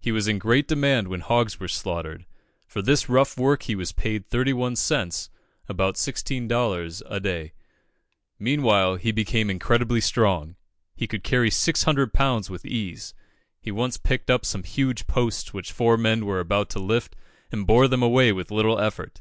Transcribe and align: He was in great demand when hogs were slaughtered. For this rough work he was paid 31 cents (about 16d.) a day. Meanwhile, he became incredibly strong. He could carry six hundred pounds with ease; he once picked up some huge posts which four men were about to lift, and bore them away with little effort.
He 0.00 0.12
was 0.12 0.26
in 0.26 0.38
great 0.38 0.66
demand 0.66 1.08
when 1.08 1.20
hogs 1.20 1.60
were 1.60 1.68
slaughtered. 1.68 2.24
For 2.66 2.80
this 2.80 3.10
rough 3.10 3.36
work 3.36 3.64
he 3.64 3.74
was 3.74 3.92
paid 3.92 4.24
31 4.26 4.76
cents 4.76 5.28
(about 5.68 5.96
16d.) 5.96 7.02
a 7.04 7.20
day. 7.20 7.52
Meanwhile, 8.38 8.94
he 8.96 9.12
became 9.12 9.50
incredibly 9.50 10.00
strong. 10.00 10.56
He 10.96 11.06
could 11.06 11.22
carry 11.22 11.50
six 11.50 11.82
hundred 11.82 12.14
pounds 12.14 12.48
with 12.48 12.64
ease; 12.64 13.12
he 13.60 13.70
once 13.70 13.98
picked 13.98 14.30
up 14.30 14.46
some 14.46 14.62
huge 14.62 15.06
posts 15.06 15.52
which 15.52 15.70
four 15.70 15.98
men 15.98 16.24
were 16.24 16.40
about 16.40 16.70
to 16.70 16.78
lift, 16.78 17.14
and 17.52 17.66
bore 17.66 17.88
them 17.88 18.02
away 18.02 18.32
with 18.32 18.50
little 18.50 18.80
effort. 18.80 19.20